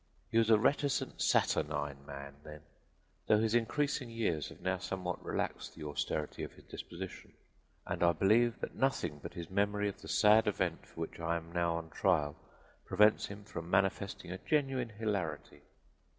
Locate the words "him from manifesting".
13.27-14.31